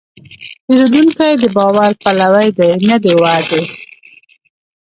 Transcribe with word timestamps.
پیرودونکی 0.65 1.31
د 1.41 1.45
باور 1.55 1.91
پلوي 2.03 2.49
دی، 2.57 2.71
نه 2.89 2.95
د 3.03 3.05
وعدې. 3.21 3.63